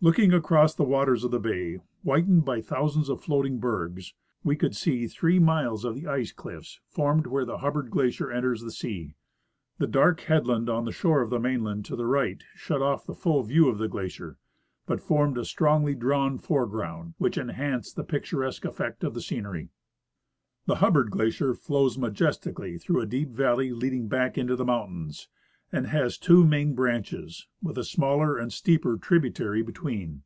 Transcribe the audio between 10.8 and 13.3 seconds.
the shore of the mainland to the right shut off the